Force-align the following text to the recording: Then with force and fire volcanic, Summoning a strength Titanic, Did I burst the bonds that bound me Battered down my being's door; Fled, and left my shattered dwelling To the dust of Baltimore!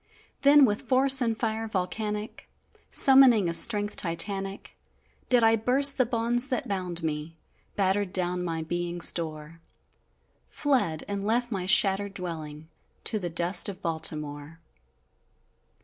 Then 0.41 0.65
with 0.65 0.81
force 0.89 1.21
and 1.21 1.37
fire 1.37 1.67
volcanic, 1.67 2.49
Summoning 2.89 3.47
a 3.47 3.53
strength 3.53 3.95
Titanic, 3.97 4.75
Did 5.29 5.43
I 5.43 5.55
burst 5.55 5.99
the 5.99 6.07
bonds 6.07 6.47
that 6.47 6.67
bound 6.67 7.03
me 7.03 7.37
Battered 7.75 8.11
down 8.11 8.43
my 8.43 8.63
being's 8.63 9.11
door; 9.11 9.61
Fled, 10.49 11.03
and 11.07 11.23
left 11.23 11.51
my 11.51 11.67
shattered 11.67 12.15
dwelling 12.15 12.67
To 13.03 13.19
the 13.19 13.29
dust 13.29 13.69
of 13.69 13.83
Baltimore! 13.83 14.59